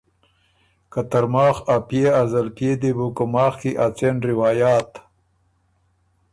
که 0.91 1.01
ترماخ 1.11 1.55
ا 1.73 1.75
پئے 1.87 2.03
ا 2.19 2.23
زلپئے 2.31 2.71
دی 2.81 2.91
بُو 2.97 3.07
کُوماخ 3.17 3.53
کی 3.61 3.71
ا 3.83 3.85
څېن 3.97 4.15
روایات، 4.29 4.91